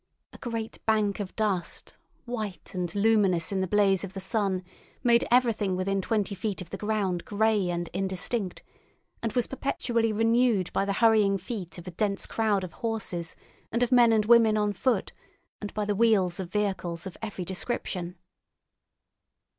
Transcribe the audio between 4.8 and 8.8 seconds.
made everything within twenty feet of the ground grey and indistinct